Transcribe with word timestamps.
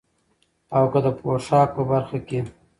او 0.75 0.83
که 0.91 0.99
د 1.05 1.07
پوشاک 1.17 1.69
په 1.77 1.83
برخه 1.91 2.17
کې، 2.27 2.39